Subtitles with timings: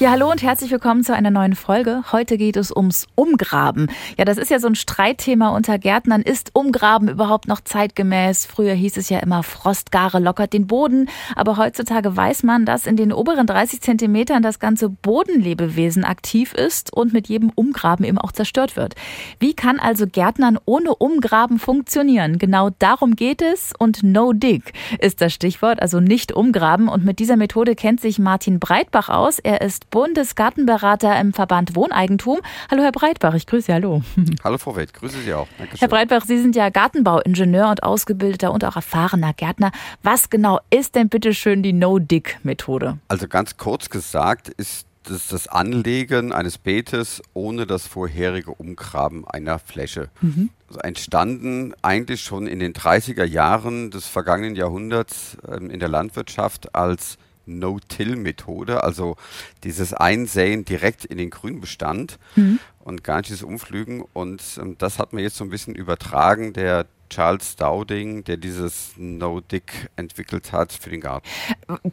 [0.00, 2.02] Ja, hallo und herzlich willkommen zu einer neuen Folge.
[2.10, 3.88] Heute geht es ums Umgraben.
[4.18, 6.20] Ja, das ist ja so ein Streitthema unter Gärtnern.
[6.20, 8.44] Ist Umgraben überhaupt noch zeitgemäß?
[8.44, 11.08] Früher hieß es ja immer, Frostgare lockert den Boden.
[11.36, 16.92] Aber heutzutage weiß man, dass in den oberen 30 Zentimetern das ganze Bodenlebewesen aktiv ist
[16.92, 18.96] und mit jedem Umgraben eben auch zerstört wird.
[19.38, 22.38] Wie kann also Gärtnern ohne Umgraben funktionieren?
[22.38, 26.88] Genau darum geht es und No Dig ist das Stichwort, also nicht umgraben.
[26.88, 29.38] Und mit dieser Methode kennt sich Martin Breitbach aus.
[29.38, 32.40] Er ist Bundesgartenberater im Verband Wohneigentum.
[32.68, 34.02] Hallo Herr Breitbach, ich grüße Sie, hallo.
[34.42, 35.46] Hallo Frau Wild, grüße Sie auch.
[35.56, 35.78] Dankeschön.
[35.78, 39.70] Herr Breitbach, Sie sind ja Gartenbauingenieur und ausgebildeter und auch erfahrener Gärtner.
[40.02, 42.98] Was genau ist denn bitte schön die No-Dig-Methode?
[43.06, 49.60] Also ganz kurz gesagt ist das das Anlegen eines Beetes ohne das vorherige Umgraben einer
[49.60, 50.08] Fläche.
[50.20, 50.50] Mhm.
[50.66, 56.74] Also entstanden eigentlich schon in den 30er Jahren des vergangenen Jahrhunderts ähm, in der Landwirtschaft
[56.74, 59.16] als No-Till-Methode, also
[59.62, 62.58] dieses Einsäen direkt in den Grünbestand mhm.
[62.80, 64.04] und gar nicht das Umflügen.
[64.12, 66.52] Und ähm, das hat man jetzt so ein bisschen übertragen.
[66.52, 71.26] Der Charles Dowding, der dieses No-Dick entwickelt hat für den Garten.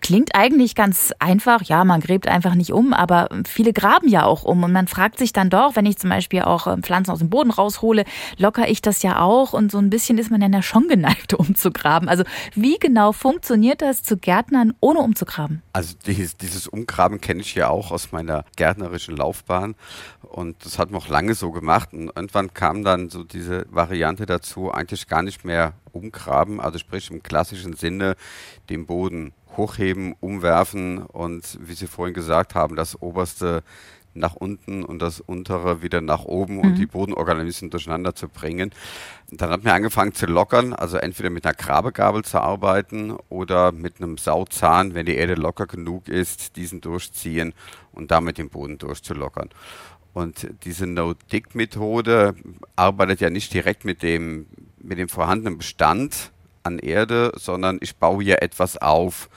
[0.01, 1.61] Klingt eigentlich ganz einfach.
[1.63, 4.63] Ja, man gräbt einfach nicht um, aber viele graben ja auch um.
[4.63, 7.29] Und man fragt sich dann doch, wenn ich zum Beispiel auch ähm, Pflanzen aus dem
[7.29, 8.05] Boden raushole,
[8.37, 9.53] locker ich das ja auch.
[9.53, 12.09] Und so ein bisschen ist man dann ja schon geneigt, umzugraben.
[12.09, 15.61] Also wie genau funktioniert das zu Gärtnern, ohne umzugraben?
[15.73, 19.75] Also dieses, dieses Umgraben kenne ich ja auch aus meiner gärtnerischen Laufbahn.
[20.21, 21.93] Und das hat man auch lange so gemacht.
[21.93, 27.11] Und irgendwann kam dann so diese Variante dazu, eigentlich gar nicht mehr umgraben, also sprich
[27.11, 28.15] im klassischen Sinne
[28.69, 33.63] den Boden hochheben, umwerfen und wie Sie vorhin gesagt haben, das oberste
[34.13, 36.61] nach unten und das untere wieder nach oben mhm.
[36.61, 38.71] und die Bodenorganismen durcheinander zu bringen.
[39.31, 44.01] Dann hat man angefangen zu lockern, also entweder mit einer Grabegabel zu arbeiten oder mit
[44.01, 47.53] einem Sauzahn, wenn die Erde locker genug ist, diesen durchziehen
[47.93, 49.49] und damit den Boden durchzulockern.
[50.13, 52.35] Und diese No-Dig-Methode
[52.75, 54.45] arbeitet ja nicht direkt mit dem,
[54.83, 56.31] mit dem vorhandenen Bestand
[56.63, 59.29] an Erde, sondern ich baue hier etwas auf.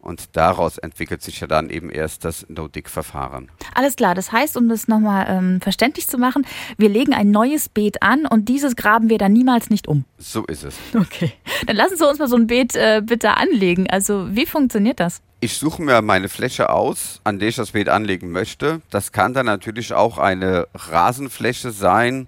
[0.00, 3.52] Und daraus entwickelt sich ja dann eben erst das No-Dig-Verfahren.
[3.72, 6.44] Alles klar, das heißt, um das nochmal ähm, verständlich zu machen,
[6.76, 10.04] wir legen ein neues Beet an und dieses graben wir dann niemals nicht um.
[10.18, 10.74] So ist es.
[10.98, 11.32] Okay,
[11.66, 13.88] dann lassen Sie uns mal so ein Beet äh, bitte anlegen.
[13.88, 15.22] Also wie funktioniert das?
[15.38, 18.80] Ich suche mir meine Fläche aus, an der ich das Beet anlegen möchte.
[18.90, 22.26] Das kann dann natürlich auch eine Rasenfläche sein.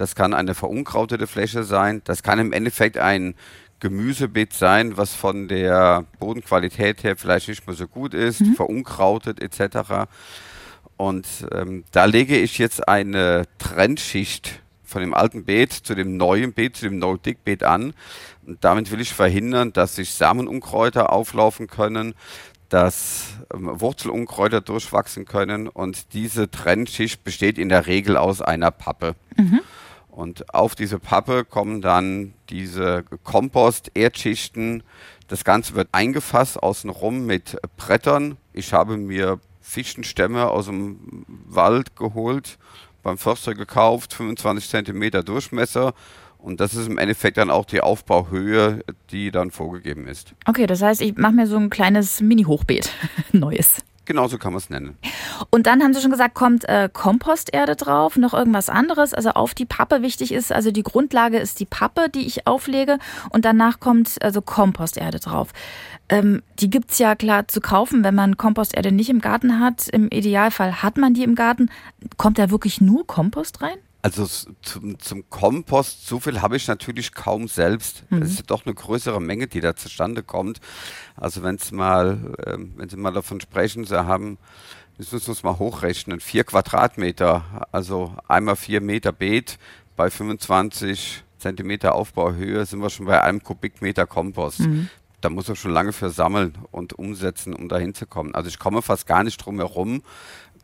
[0.00, 2.00] Das kann eine verunkrautete Fläche sein.
[2.04, 3.34] Das kann im Endeffekt ein
[3.80, 8.54] Gemüsebeet sein, was von der Bodenqualität her vielleicht nicht mehr so gut ist, mhm.
[8.54, 10.08] verunkrautet etc.
[10.96, 16.54] Und ähm, da lege ich jetzt eine Trennschicht von dem alten Beet zu dem neuen
[16.54, 17.92] Beet, zu dem No-Dig-Beet an.
[18.46, 22.14] Und damit will ich verhindern, dass sich Samenunkräuter auflaufen können,
[22.70, 29.14] dass ähm, Wurzelunkräuter durchwachsen können und diese Trennschicht besteht in der Regel aus einer Pappe.
[29.36, 29.60] Mhm.
[30.10, 34.82] Und auf diese Pappe kommen dann diese Kompost-Erdschichten.
[35.28, 38.36] Das Ganze wird eingefasst außenrum mit Brettern.
[38.52, 42.58] Ich habe mir Fichtenstämme aus dem Wald geholt,
[43.02, 45.94] beim Förster gekauft, 25 Zentimeter Durchmesser
[46.42, 50.34] und das ist im Endeffekt dann auch die Aufbauhöhe, die dann vorgegeben ist.
[50.46, 52.90] Okay, das heißt, ich mache mir so ein kleines Mini-Hochbeet,
[53.32, 53.82] neues.
[54.06, 54.96] Genauso kann man es nennen.
[55.50, 59.54] Und dann haben Sie schon gesagt, kommt äh, Komposterde drauf, noch irgendwas anderes, also auf
[59.54, 60.52] die Pappe wichtig ist.
[60.52, 62.98] Also die Grundlage ist die Pappe, die ich auflege
[63.30, 65.50] und danach kommt also Komposterde drauf.
[66.08, 69.88] Ähm, die gibt es ja klar zu kaufen, wenn man Komposterde nicht im Garten hat.
[69.88, 71.70] Im Idealfall hat man die im Garten.
[72.16, 73.78] Kommt da wirklich nur Kompost rein?
[74.02, 74.26] Also
[74.62, 78.04] zum, zum Kompost, so viel habe ich natürlich kaum selbst.
[78.10, 78.22] Mhm.
[78.22, 80.60] Es ist doch eine größere Menge, die da zustande kommt.
[81.16, 84.38] Also wenn es mal, äh, wenn Sie mal davon sprechen, Sie haben,
[84.96, 89.58] müssen wir uns mal hochrechnen, vier Quadratmeter, also einmal vier Meter Beet
[89.96, 94.60] bei 25 Zentimeter Aufbauhöhe sind wir schon bei einem Kubikmeter Kompost.
[94.60, 94.88] Mhm.
[95.20, 98.34] Da muss man schon lange für sammeln und umsetzen, um da hinzukommen.
[98.34, 100.02] Also ich komme fast gar nicht drum herum,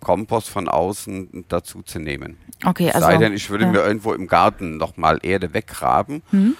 [0.01, 2.39] Kompost von außen dazu zu nehmen.
[2.65, 3.07] Okay, also.
[3.07, 3.71] Sei denn, ich würde ja.
[3.71, 6.57] mir irgendwo im Garten nochmal Erde weggraben mhm.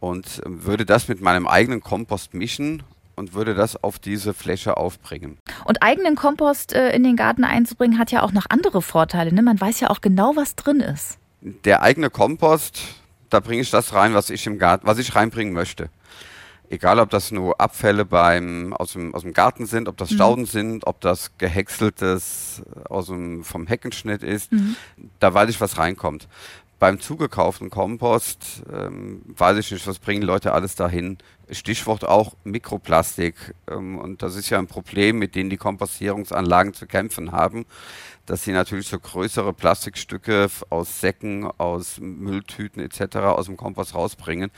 [0.00, 2.82] und würde das mit meinem eigenen Kompost mischen
[3.18, 5.38] und würde das auf diese Fläche aufbringen.
[5.64, 9.32] Und eigenen Kompost äh, in den Garten einzubringen hat ja auch noch andere Vorteile.
[9.34, 9.42] Ne?
[9.42, 11.18] Man weiß ja auch genau, was drin ist.
[11.40, 12.80] Der eigene Kompost,
[13.28, 15.90] da bringe ich das rein, was ich im Garten, was ich reinbringen möchte.
[16.70, 20.14] Egal, ob das nur Abfälle beim, aus, dem, aus dem Garten sind, ob das mhm.
[20.14, 20.46] Stauden mhm.
[20.46, 24.76] sind, ob das gehäckseltes aus dem, vom Heckenschnitt ist, mhm.
[25.18, 26.28] da weiß ich, was reinkommt.
[26.78, 31.18] beim zugekauften Kompost, ähm, weiß ich nicht, was bringen Leute alles dahin.
[31.50, 33.54] Stichwort auch Mikroplastik.
[33.70, 37.66] Ähm, und das ist ja ein Problem, mit dem die Kompostierungsanlagen zu kämpfen haben,
[38.26, 43.16] dass sie natürlich so größere Plastikstücke aus Säcken, aus Mülltüten etc.
[43.16, 44.50] aus dem Kompost rausbringen.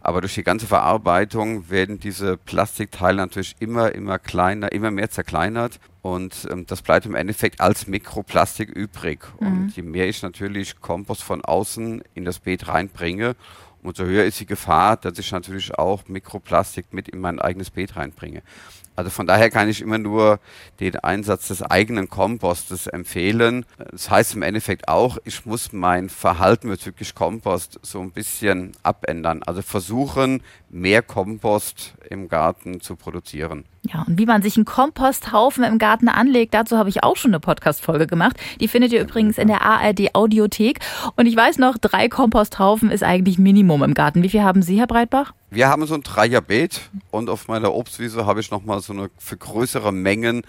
[0.00, 5.78] Aber durch die ganze Verarbeitung werden diese Plastikteile natürlich immer, immer kleiner, immer mehr zerkleinert.
[6.02, 9.20] Und ähm, das bleibt im Endeffekt als Mikroplastik übrig.
[9.38, 9.46] Mhm.
[9.46, 13.36] Und je mehr ich natürlich Kompost von außen in das Beet reinbringe,
[13.82, 17.96] umso höher ist die Gefahr, dass ich natürlich auch Mikroplastik mit in mein eigenes Beet
[17.96, 18.42] reinbringe.
[18.96, 20.40] Also von daher kann ich immer nur
[20.78, 23.64] den Einsatz des eigenen Kompostes empfehlen.
[23.90, 29.42] Das heißt im Endeffekt auch, ich muss mein Verhalten bezüglich Kompost so ein bisschen abändern.
[29.42, 33.64] Also versuchen, mehr Kompost im Garten zu produzieren.
[33.82, 37.30] Ja, und wie man sich einen Komposthaufen im Garten anlegt, dazu habe ich auch schon
[37.30, 38.36] eine Podcast-Folge gemacht.
[38.60, 40.80] Die findet ihr übrigens in der ARD Audiothek.
[41.16, 44.22] Und ich weiß noch, drei Komposthaufen ist eigentlich Minimum im Garten.
[44.22, 45.32] Wie viel haben Sie, Herr Breitbach?
[45.50, 46.80] Wir haben so ein Dreierbeet
[47.10, 50.42] und auf meiner Obstwiese habe ich nochmal so eine für größere Mengen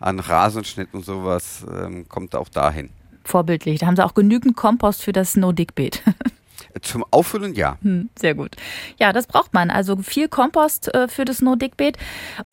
[0.00, 2.90] an Rasenschnitt und sowas, ähm, kommt auch dahin.
[3.24, 3.78] Vorbildlich.
[3.78, 6.02] Da haben Sie auch genügend Kompost für das No-Dick-Beet.
[6.82, 7.78] Zum Auffüllen ja.
[7.82, 8.56] Hm, sehr gut.
[8.98, 9.70] Ja, das braucht man.
[9.70, 11.96] Also viel Kompost äh, für das No-Dick-Beet.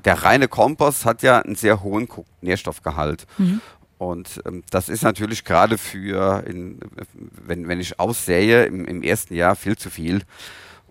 [0.03, 2.07] Der reine Kompost hat ja einen sehr hohen
[2.41, 3.25] Nährstoffgehalt.
[3.39, 3.61] Mhm.
[3.97, 6.79] Und ähm, das ist natürlich gerade für, in,
[7.45, 10.21] wenn, wenn ich aussähe, im, im ersten Jahr viel zu viel.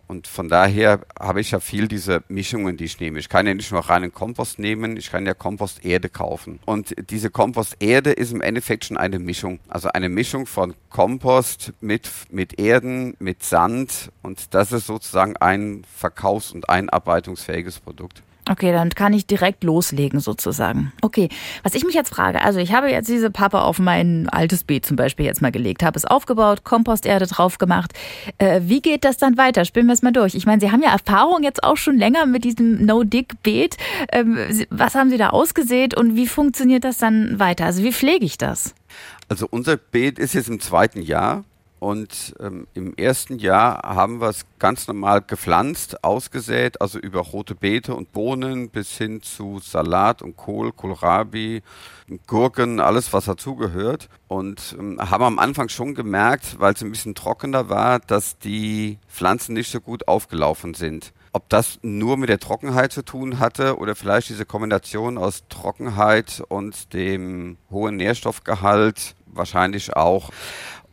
[0.06, 3.18] Und von daher habe ich ja viel diese Mischungen, die ich nehme.
[3.18, 6.60] Ich kann ja nicht nur reinen Kompost nehmen, ich kann ja Komposterde kaufen.
[6.66, 9.60] Und diese Komposterde ist im Endeffekt schon eine Mischung.
[9.68, 14.10] Also eine Mischung von Kompost mit, mit Erden, mit Sand.
[14.22, 18.22] Und das ist sozusagen ein verkaufs- und einarbeitungsfähiges Produkt.
[18.48, 20.92] Okay, dann kann ich direkt loslegen sozusagen.
[21.00, 21.30] Okay,
[21.62, 24.84] was ich mich jetzt frage, also ich habe jetzt diese Pappe auf mein altes Beet
[24.84, 27.92] zum Beispiel jetzt mal gelegt, habe es aufgebaut, Komposterde drauf gemacht.
[28.36, 29.64] Äh, wie geht das dann weiter?
[29.64, 30.34] Spielen wir es mal durch.
[30.34, 33.78] Ich meine, Sie haben ja Erfahrung jetzt auch schon länger mit diesem No-Dick-Beet.
[34.12, 34.36] Ähm,
[34.68, 37.64] was haben Sie da ausgesät und wie funktioniert das dann weiter?
[37.64, 38.74] Also wie pflege ich das?
[39.28, 41.44] Also unser Beet ist jetzt im zweiten Jahr.
[41.84, 47.54] Und ähm, im ersten Jahr haben wir es ganz normal gepflanzt, ausgesät, also über rote
[47.54, 51.62] Beete und Bohnen bis hin zu Salat und Kohl, Kohlrabi,
[52.26, 54.08] Gurken, alles was dazugehört.
[54.28, 58.96] Und ähm, haben am Anfang schon gemerkt, weil es ein bisschen trockener war, dass die
[59.06, 61.12] Pflanzen nicht so gut aufgelaufen sind.
[61.34, 66.42] Ob das nur mit der Trockenheit zu tun hatte oder vielleicht diese Kombination aus Trockenheit
[66.48, 70.30] und dem hohen Nährstoffgehalt wahrscheinlich auch.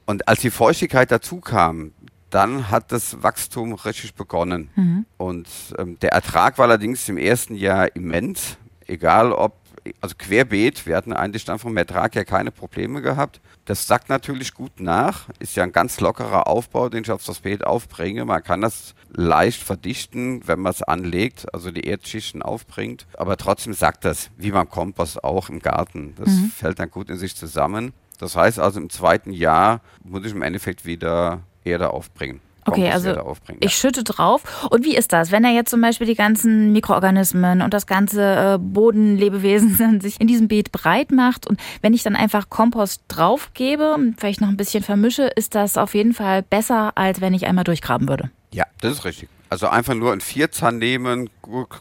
[0.06, 1.94] Und als die Feuchtigkeit dazu kam,
[2.32, 4.70] dann hat das Wachstum richtig begonnen.
[4.76, 5.06] Mhm.
[5.18, 8.58] Und ähm, der Ertrag war allerdings im ersten Jahr immens,
[8.88, 9.58] egal ob,
[10.00, 13.42] also querbeet, wir hatten eigentlich dann vom Ertrag her keine Probleme gehabt.
[13.66, 17.40] Das sackt natürlich gut nach, ist ja ein ganz lockerer Aufbau, den ich auf das
[17.40, 18.26] Beet aufbringe.
[18.26, 23.08] Man kann das leicht verdichten, wenn man es anlegt, also die Erdschichten aufbringt.
[23.18, 26.16] Aber trotzdem sackt das, wie beim Kompost auch im Garten.
[26.16, 26.52] Das mhm.
[26.56, 27.94] fällt dann gut in sich zusammen.
[28.22, 32.40] Das heißt also, im zweiten Jahr muss ich im Endeffekt wieder Erde aufbringen.
[32.66, 33.16] Okay, also
[33.60, 34.68] ich schütte drauf.
[34.70, 38.22] Und wie ist das, wenn er jetzt zum Beispiel die ganzen Mikroorganismen und das ganze
[38.22, 43.96] äh, Bodenlebewesen sich in diesem Beet breit macht und wenn ich dann einfach Kompost draufgebe
[43.96, 47.48] und vielleicht noch ein bisschen vermische, ist das auf jeden Fall besser, als wenn ich
[47.48, 48.30] einmal durchgraben würde?
[48.54, 49.30] Ja, das ist richtig.
[49.50, 51.32] Also einfach nur ein Vierzahn nehmen,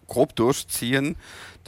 [0.06, 1.16] grob durchziehen.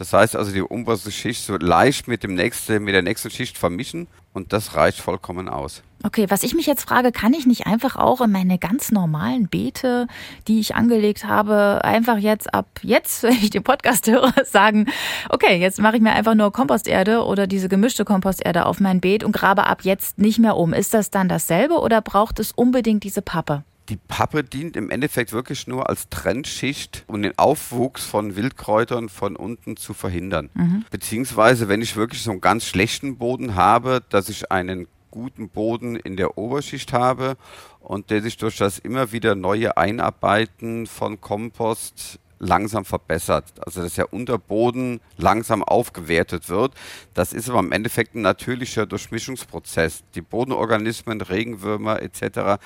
[0.02, 3.56] Das heißt also die oberste Schicht so leicht mit dem nächsten, mit der nächsten Schicht
[3.56, 5.84] vermischen und das reicht vollkommen aus.
[6.02, 9.46] Okay, was ich mich jetzt frage, kann ich nicht einfach auch in meine ganz normalen
[9.46, 10.08] Beete,
[10.48, 14.86] die ich angelegt habe, einfach jetzt ab jetzt, wenn ich den Podcast höre, sagen,
[15.28, 19.22] okay, jetzt mache ich mir einfach nur Komposterde oder diese gemischte Komposterde auf mein Beet
[19.22, 20.72] und grabe ab jetzt nicht mehr um.
[20.72, 23.62] Ist das dann dasselbe oder braucht es unbedingt diese Pappe?
[23.92, 29.36] Die Pappe dient im Endeffekt wirklich nur als Trennschicht, um den Aufwuchs von Wildkräutern von
[29.36, 30.48] unten zu verhindern.
[30.54, 30.86] Mhm.
[30.90, 35.96] Beziehungsweise, wenn ich wirklich so einen ganz schlechten Boden habe, dass ich einen guten Boden
[35.96, 37.36] in der Oberschicht habe
[37.80, 43.44] und der sich durch das immer wieder neue Einarbeiten von Kompost langsam verbessert.
[43.64, 46.74] Also dass der Unterboden langsam aufgewertet wird.
[47.14, 50.02] Das ist aber im Endeffekt ein natürlicher Durchmischungsprozess.
[50.14, 52.60] Die Bodenorganismen, Regenwürmer etc.,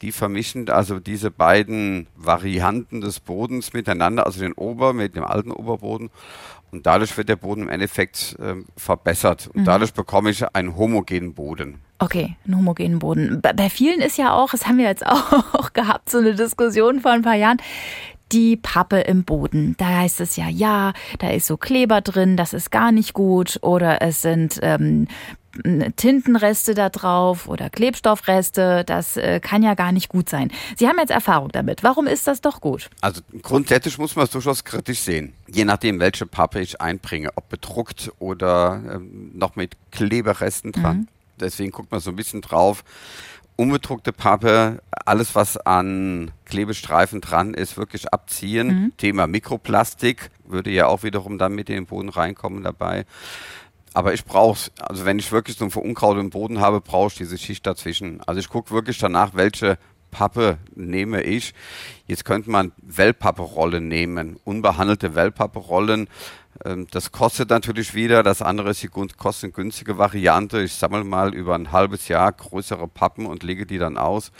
[0.00, 5.50] die vermischen also diese beiden Varianten des Bodens miteinander, also den Ober mit dem alten
[5.50, 6.10] Oberboden.
[6.70, 9.48] Und dadurch wird der Boden im Endeffekt äh, verbessert.
[9.48, 9.64] Und mhm.
[9.64, 11.80] dadurch bekomme ich einen homogenen Boden.
[11.98, 13.40] Okay, einen homogenen Boden.
[13.40, 17.10] Bei vielen ist ja auch, das haben wir jetzt auch gehabt, so eine Diskussion vor
[17.10, 17.58] ein paar Jahren,
[18.32, 19.74] die Pappe im Boden.
[19.78, 23.58] Da heißt es ja, ja, da ist so Kleber drin, das ist gar nicht gut.
[23.62, 25.08] Oder es sind ähm,
[25.96, 28.84] Tintenreste da drauf oder Klebstoffreste.
[28.84, 30.50] Das äh, kann ja gar nicht gut sein.
[30.76, 31.82] Sie haben jetzt Erfahrung damit.
[31.82, 32.90] Warum ist das doch gut?
[33.00, 35.32] Also grundsätzlich muss man es durchaus kritisch sehen.
[35.48, 40.96] Je nachdem, welche Pappe ich einbringe, ob bedruckt oder ähm, noch mit Kleberesten dran.
[40.98, 41.08] Mhm.
[41.40, 42.84] Deswegen guckt man so ein bisschen drauf.
[43.58, 48.68] Unbedruckte Pappe, alles was an Klebestreifen dran ist, wirklich abziehen.
[48.68, 48.92] Mhm.
[48.96, 53.04] Thema Mikroplastik würde ja auch wiederum dann mit in den Boden reinkommen dabei.
[53.94, 57.16] Aber ich brauche also wenn ich wirklich so ein Verunkraut im Boden habe, brauche ich
[57.16, 58.20] diese Schicht dazwischen.
[58.28, 59.76] Also ich gucke wirklich danach, welche
[60.12, 61.52] Pappe nehme ich.
[62.06, 66.06] Jetzt könnte man Wellpappe-Rollen nehmen, unbehandelte Wellpappe-Rollen.
[66.64, 70.62] Ähm, das kostet natürlich wieder, das andere ist die kostengünstige Variante.
[70.62, 74.32] Ich sammle mal über ein halbes Jahr größere Pappen und lege die dann aus.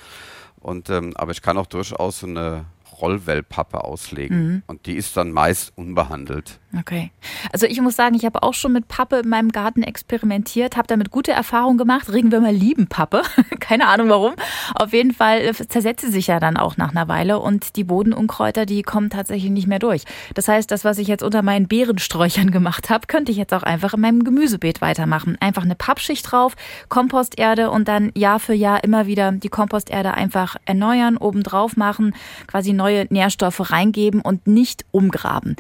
[0.60, 2.64] Und, ähm, aber ich kann auch durchaus so eine
[3.00, 4.46] Rollwellpappe auslegen.
[4.46, 4.62] Mhm.
[4.66, 6.58] Und die ist dann meist unbehandelt.
[6.78, 7.10] Okay.
[7.50, 10.86] Also ich muss sagen, ich habe auch schon mit Pappe in meinem Garten experimentiert, habe
[10.86, 12.12] damit gute Erfahrungen gemacht.
[12.12, 13.22] Regenwürmer lieben Pappe.
[13.60, 14.34] Keine Ahnung warum.
[14.74, 17.84] Auf jeden Fall äh, zersetzt sie sich ja dann auch nach einer Weile und die
[17.84, 20.04] Bodenunkräuter, die kommen tatsächlich nicht mehr durch.
[20.34, 23.62] Das heißt, das, was ich jetzt unter meinen Beerensträuchern gemacht habe, könnte ich jetzt auch
[23.62, 25.38] einfach in meinem Gemüsebeet weitermachen.
[25.40, 26.54] Einfach eine Pappschicht drauf,
[26.90, 32.14] Komposterde und dann Jahr für Jahr immer wieder die Komposterde einfach erneuern, obendrauf machen,
[32.46, 35.56] quasi neue Nährstoffe reingeben und nicht umgraben.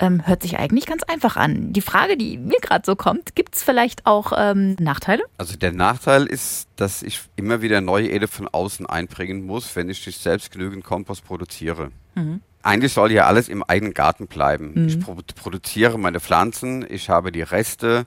[0.00, 1.72] Ähm, hört sich eigentlich ganz einfach an.
[1.72, 5.22] Die Frage, die mir gerade so kommt, gibt es vielleicht auch ähm, Nachteile?
[5.38, 9.88] Also der Nachteil ist, dass ich immer wieder neue Erde von außen einbringen muss, wenn
[9.88, 11.90] ich nicht selbst genügend Kompost produziere.
[12.16, 12.40] Mhm.
[12.62, 14.72] Eigentlich soll ja alles im eigenen Garten bleiben.
[14.74, 14.88] Mhm.
[14.88, 18.06] Ich pro produziere meine Pflanzen, ich habe die Reste,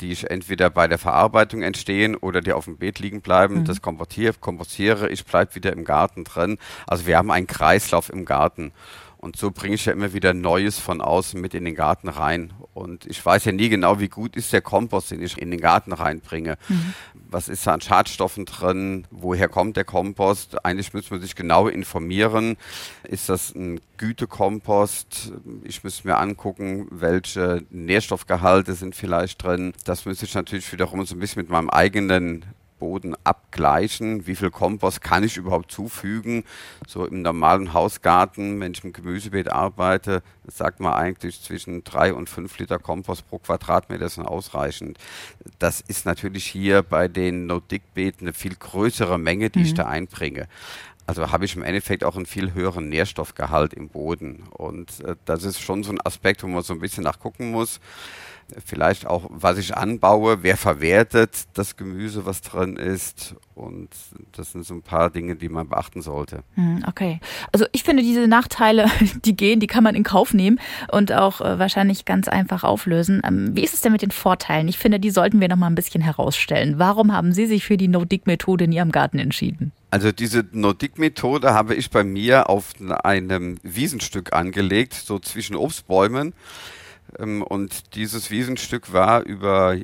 [0.00, 3.60] die entweder bei der Verarbeitung entstehen oder die auf dem Beet liegen bleiben.
[3.60, 3.64] Mhm.
[3.64, 6.58] Das kompostiere, kompostiere ich, bleibe wieder im Garten drin.
[6.86, 8.72] Also wir haben einen Kreislauf im Garten.
[9.24, 12.52] Und so bringe ich ja immer wieder Neues von außen mit in den Garten rein.
[12.74, 15.60] Und ich weiß ja nie genau, wie gut ist der Kompost, den ich in den
[15.60, 16.58] Garten reinbringe.
[16.68, 16.92] Mhm.
[17.30, 19.06] Was ist da an Schadstoffen drin?
[19.10, 20.62] Woher kommt der Kompost?
[20.66, 22.58] Eigentlich müsste man sich genau informieren.
[23.04, 25.32] Ist das ein Gütekompost?
[25.62, 29.72] Ich müsste mir angucken, welche Nährstoffgehalte sind vielleicht drin.
[29.86, 32.44] Das müsste ich natürlich wiederum so ein bisschen mit meinem eigenen
[32.78, 36.44] Boden abgleichen, wie viel Kompost kann ich überhaupt zufügen.
[36.86, 42.28] So im normalen Hausgarten, wenn ich im Gemüsebeet arbeite, sagt man eigentlich zwischen drei und
[42.28, 44.98] fünf Liter Kompost pro Quadratmeter sind ausreichend.
[45.58, 49.64] Das ist natürlich hier bei den No-Dick-Beeten eine viel größere Menge, die mhm.
[49.64, 50.48] ich da einbringe.
[51.06, 54.44] Also habe ich im Endeffekt auch einen viel höheren Nährstoffgehalt im Boden.
[54.50, 57.80] Und äh, das ist schon so ein Aspekt, wo man so ein bisschen nachgucken muss
[58.64, 63.34] vielleicht auch, was ich anbaue, wer verwertet das Gemüse, was drin ist.
[63.54, 63.90] Und
[64.32, 66.42] das sind so ein paar Dinge, die man beachten sollte.
[66.54, 67.20] Hm, okay.
[67.52, 68.86] Also ich finde diese Nachteile,
[69.24, 70.58] die gehen, die kann man in Kauf nehmen
[70.90, 73.22] und auch äh, wahrscheinlich ganz einfach auflösen.
[73.24, 74.68] Ähm, wie ist es denn mit den Vorteilen?
[74.68, 76.78] Ich finde, die sollten wir noch mal ein bisschen herausstellen.
[76.78, 79.72] Warum haben Sie sich für die No-Dig-Methode in Ihrem Garten entschieden?
[79.90, 82.72] Also diese No-Dig-Methode habe ich bei mir auf
[83.04, 86.34] einem Wiesenstück angelegt, so zwischen Obstbäumen.
[87.18, 89.76] Ähm, und dieses Wiesenstück war über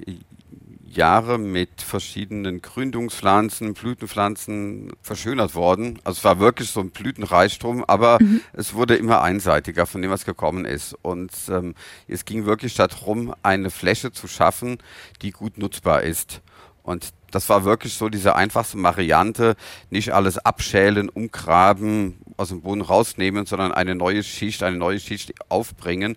[0.90, 6.00] Jahre mit verschiedenen Gründungspflanzen, Blütenpflanzen verschönert worden.
[6.02, 8.40] Also es war wirklich so ein Blütenreichtum, aber mhm.
[8.52, 10.96] es wurde immer einseitiger, von dem was gekommen ist.
[11.02, 11.75] Und ähm,
[12.08, 14.78] es ging wirklich darum, eine Fläche zu schaffen,
[15.22, 16.40] die gut nutzbar ist.
[16.82, 19.54] Und das war wirklich so diese einfachste Variante,
[19.90, 25.34] nicht alles abschälen, umgraben, aus dem Boden rausnehmen, sondern eine neue Schicht, eine neue Schicht
[25.50, 26.16] aufbringen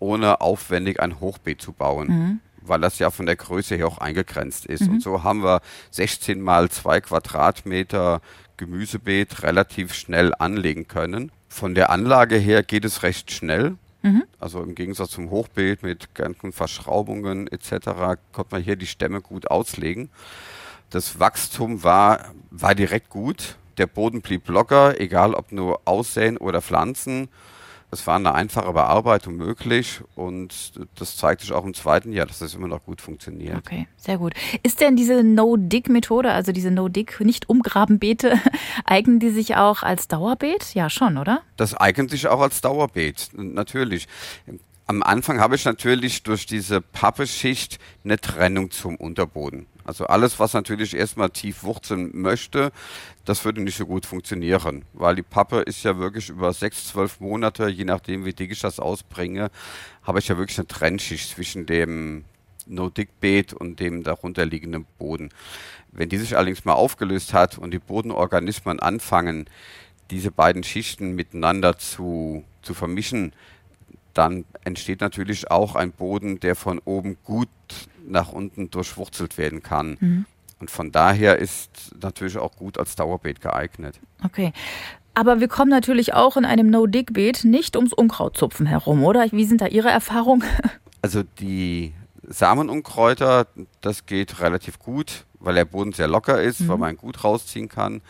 [0.00, 2.08] ohne aufwendig ein Hochbeet zu bauen.
[2.08, 2.40] Mhm.
[2.62, 4.82] Weil das ja von der Größe her auch eingegrenzt ist.
[4.82, 4.94] Mhm.
[4.94, 5.60] Und so haben wir
[5.92, 8.20] 16 mal 2 Quadratmeter
[8.56, 11.32] Gemüsebeet relativ schnell anlegen können.
[11.48, 13.76] Von der Anlage her geht es recht schnell.
[14.02, 14.24] Mhm.
[14.38, 18.18] Also im Gegensatz zum Hochbeet mit ganzen Verschraubungen etc.
[18.32, 20.10] konnte man hier die Stämme gut auslegen.
[20.90, 23.56] Das Wachstum war, war direkt gut.
[23.78, 27.28] Der Boden blieb locker, egal ob nur Aussehen oder Pflanzen.
[27.92, 32.38] Es war eine einfache Bearbeitung möglich und das zeigt sich auch im zweiten Jahr, dass
[32.38, 33.56] das immer noch gut funktioniert.
[33.58, 34.34] Okay, sehr gut.
[34.62, 38.38] Ist denn diese No-Dig-Methode, also diese No-Dig, nicht umgraben Beete,
[38.84, 40.74] eignen die sich auch als Dauerbeet?
[40.74, 41.42] Ja, schon, oder?
[41.56, 44.06] Das eignet sich auch als Dauerbeet, natürlich.
[44.86, 49.66] Am Anfang habe ich natürlich durch diese Pappeschicht eine Trennung zum Unterboden.
[49.84, 52.72] Also alles, was natürlich erstmal tief wurzeln möchte,
[53.24, 57.20] das würde nicht so gut funktionieren, weil die Pappe ist ja wirklich über sechs, zwölf
[57.20, 59.50] Monate, je nachdem wie dick ich das ausbringe,
[60.02, 62.24] habe ich ja wirklich eine Trennschicht zwischen dem
[62.66, 65.30] No-Dick-Beet und dem darunterliegenden Boden.
[65.92, 69.46] Wenn die sich allerdings mal aufgelöst hat und die Bodenorganismen anfangen,
[70.10, 73.32] diese beiden Schichten miteinander zu, zu vermischen,
[74.14, 77.48] dann entsteht natürlich auch ein Boden, der von oben gut
[78.06, 79.96] nach unten durchwurzelt werden kann.
[80.00, 80.26] Mhm.
[80.58, 83.98] Und von daher ist natürlich auch gut als Dauerbeet geeignet.
[84.24, 84.52] Okay.
[85.14, 89.26] Aber wir kommen natürlich auch in einem No-Dig-Beet nicht ums Unkrautzupfen herum, oder?
[89.32, 90.44] Wie sind da Ihre Erfahrungen?
[91.02, 91.94] Also die
[92.28, 93.46] Samenunkräuter,
[93.80, 96.68] das geht relativ gut, weil der Boden sehr locker ist, mhm.
[96.68, 98.02] weil man gut rausziehen kann.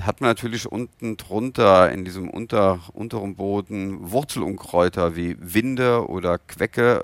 [0.00, 7.02] Hat man natürlich unten drunter in diesem unter, unteren Boden Wurzelunkräuter wie Winde oder Quecke,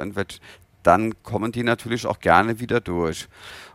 [0.82, 3.28] dann kommen die natürlich auch gerne wieder durch.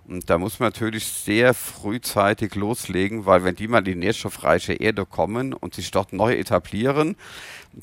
[0.07, 4.73] Und da muss man natürlich sehr frühzeitig loslegen, weil wenn die mal in die nährstoffreiche
[4.73, 7.15] Erde kommen und sich dort neu etablieren,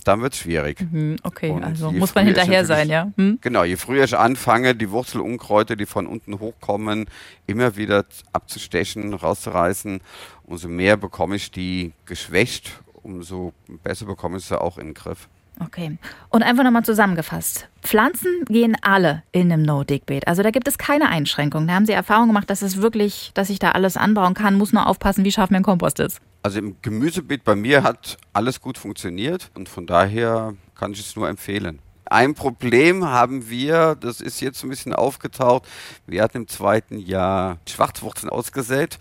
[0.05, 0.81] dann wird es schwierig.
[0.81, 3.11] Mhm, okay, und also muss man hinterher sein, ja?
[3.17, 3.39] Hm?
[3.41, 7.07] Genau, je früher ich anfange, die Wurzelunkräuter, die von unten hochkommen,
[7.47, 10.01] immer wieder abzustechen, rauszureißen,
[10.45, 15.29] umso mehr bekomme ich die geschwächt, umso besser bekomme ich sie auch in den Griff.
[15.65, 15.99] Okay.
[16.29, 17.69] Und einfach nochmal zusammengefasst.
[17.83, 20.29] Pflanzen gehen alle in einem No-Dig-Beet.
[20.29, 21.67] Also da gibt es keine Einschränkung.
[21.67, 24.73] Da haben Sie Erfahrung gemacht, dass es wirklich, dass ich da alles anbauen kann, muss
[24.73, 26.21] nur aufpassen, wie scharf mein Kompost ist.
[26.43, 31.17] Also im Gemüsebeet bei mir hat alles gut funktioniert und von daher kann ich es
[31.17, 31.81] nur empfehlen.
[32.11, 35.69] Ein Problem haben wir, das ist jetzt ein bisschen aufgetaucht.
[36.07, 38.99] Wir hatten im zweiten Jahr Schwarzwurzeln ausgesät.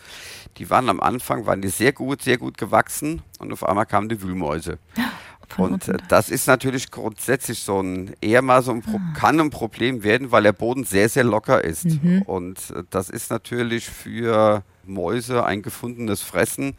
[0.58, 4.10] Die waren am Anfang, waren die sehr gut, sehr gut gewachsen und auf einmal kamen
[4.10, 4.80] die Wühlmäuse.
[5.56, 9.14] Und äh, das ist natürlich grundsätzlich so ein, eher mal so ein, Pro ah.
[9.18, 11.86] kann ein Problem werden, weil der Boden sehr, sehr locker ist.
[11.86, 12.24] Mhm.
[12.24, 16.76] Und äh, das ist natürlich für Mäuse ein gefundenes Fressen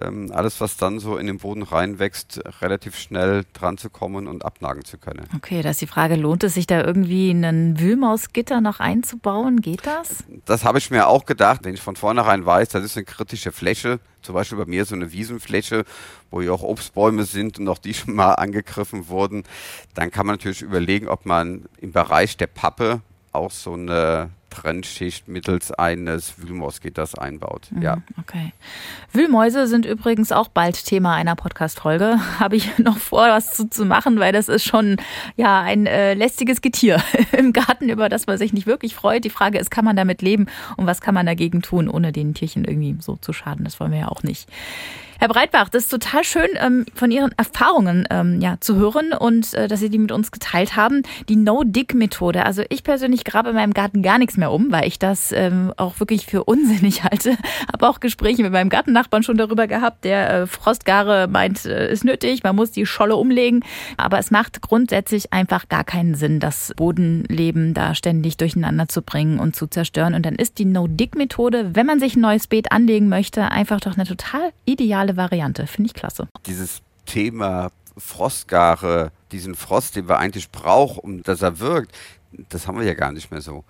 [0.00, 4.44] ähm, alles, was dann so in den Boden reinwächst, relativ schnell dran zu kommen und
[4.44, 5.26] abnagen zu können.
[5.36, 9.60] Okay, da ist die Frage, lohnt es sich da irgendwie ein Wühlmausgitter noch einzubauen?
[9.60, 10.24] Geht das?
[10.46, 13.52] Das habe ich mir auch gedacht, wenn ich von vornherein weiß, das ist eine kritische
[13.52, 15.84] Fläche, zum Beispiel bei mir so eine Wiesenfläche,
[16.30, 19.44] wo ja auch Obstbäume sind und auch die schon mal angegriffen wurden,
[19.94, 23.00] dann kann man natürlich überlegen, ob man im Bereich der Pappe
[23.32, 27.68] auch so eine Trennschicht mittels eines Wühlmausgitters einbaut.
[27.70, 27.96] Mhm, ja.
[28.20, 28.52] Okay.
[29.12, 32.18] Wühlmäuse sind übrigens auch bald Thema einer Podcast-Folge.
[32.38, 34.96] Habe ich noch vor, was zu, zu, machen, weil das ist schon
[35.36, 39.24] ja ein äh, lästiges Getier im Garten, über das man sich nicht wirklich freut.
[39.24, 42.34] Die Frage ist, kann man damit leben und was kann man dagegen tun, ohne den
[42.34, 43.64] Tierchen irgendwie so zu schaden?
[43.64, 44.48] Das wollen wir ja auch nicht.
[45.24, 49.54] Herr Breitbach, das ist total schön, ähm, von Ihren Erfahrungen ähm, ja, zu hören und
[49.54, 51.02] äh, dass Sie die mit uns geteilt haben.
[51.28, 52.44] Die No-Dig-Methode.
[52.44, 55.72] Also ich persönlich grabe in meinem Garten gar nichts mehr um, weil ich das ähm,
[55.76, 57.36] auch wirklich für unsinnig halte.
[57.72, 60.04] Habe auch Gespräche mit meinem Gartennachbarn schon darüber gehabt.
[60.04, 63.64] Der äh, Frostgare meint, äh, ist nötig, man muss die Scholle umlegen.
[63.96, 69.38] Aber es macht grundsätzlich einfach gar keinen Sinn, das Bodenleben da ständig durcheinander zu bringen
[69.38, 70.14] und zu zerstören.
[70.14, 73.94] Und dann ist die No-Dig-Methode, wenn man sich ein neues Beet anlegen möchte, einfach doch
[73.96, 75.66] eine total ideale Variante.
[75.66, 76.28] Finde ich klasse.
[76.46, 81.92] Dieses Thema Frostgare, diesen Frost, den wir eigentlich brauchen, um dass er wirkt,
[82.48, 83.64] das haben wir ja gar nicht mehr so.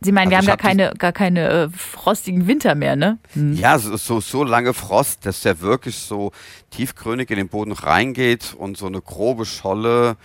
[0.00, 3.18] Sie meinen, also wir haben gar keine, gar keine äh, frostigen Winter mehr, ne?
[3.32, 3.54] Hm.
[3.54, 6.32] Ja, so, so, so lange Frost, dass der wirklich so
[6.70, 10.16] tiefgründig in den Boden reingeht und so eine grobe Scholle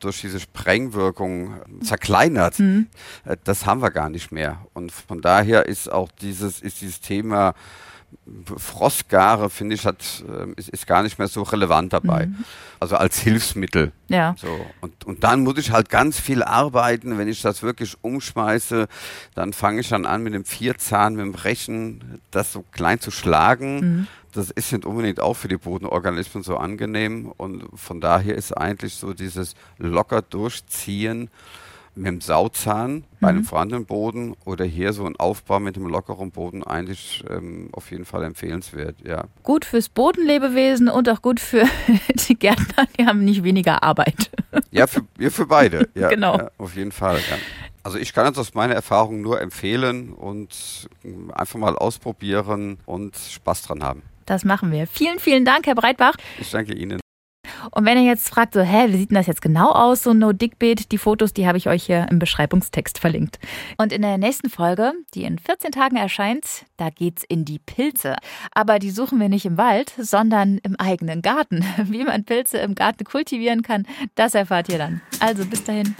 [0.00, 2.58] durch diese Sprengwirkung zerkleinert.
[2.58, 2.86] Mhm.
[3.44, 4.64] Das haben wir gar nicht mehr.
[4.72, 7.54] Und von daher ist auch dieses, ist dieses Thema
[8.56, 12.26] Frostgare, finde ich, hat, äh, ist, ist, gar nicht mehr so relevant dabei.
[12.26, 12.44] Mhm.
[12.78, 13.92] Also als Hilfsmittel.
[14.08, 14.34] Ja.
[14.38, 14.48] So.
[14.80, 17.18] Und, und dann muss ich halt ganz viel arbeiten.
[17.18, 18.88] Wenn ich das wirklich umschmeiße,
[19.34, 23.10] dann fange ich dann an mit dem Vierzahn, mit dem Rechen, das so klein zu
[23.10, 23.80] schlagen.
[23.80, 24.06] Mhm.
[24.32, 27.32] Das ist nicht unbedingt auch für die Bodenorganismen so angenehm.
[27.36, 31.30] Und von daher ist eigentlich so dieses locker durchziehen
[31.94, 33.44] mit dem Sauzahn bei einem mhm.
[33.44, 38.04] vorhandenen Boden oder hier so ein Aufbau mit einem lockeren Boden eigentlich ähm, auf jeden
[38.04, 39.24] Fall empfehlenswert, ja.
[39.42, 41.64] Gut fürs Bodenlebewesen und auch gut für
[42.28, 44.30] die Gärtner, die haben nicht weniger Arbeit.
[44.70, 46.38] Ja, für, für beide, ja, genau.
[46.38, 47.36] Ja, auf jeden Fall, ja.
[47.82, 50.88] Also ich kann es aus meiner Erfahrung nur empfehlen und
[51.32, 54.02] einfach mal ausprobieren und Spaß dran haben.
[54.26, 54.86] Das machen wir.
[54.86, 56.14] Vielen, vielen Dank, Herr Breitbach.
[56.38, 57.00] Ich danke Ihnen.
[57.70, 60.10] Und wenn ihr jetzt fragt, so, hä, wie sieht denn das jetzt genau aus, so
[60.10, 63.38] ein No-Dick-Beet, die Fotos, die habe ich euch hier im Beschreibungstext verlinkt.
[63.76, 68.16] Und in der nächsten Folge, die in 14 Tagen erscheint, da geht's in die Pilze.
[68.52, 71.64] Aber die suchen wir nicht im Wald, sondern im eigenen Garten.
[71.84, 75.00] Wie man Pilze im Garten kultivieren kann, das erfahrt ihr dann.
[75.20, 75.94] Also bis dahin.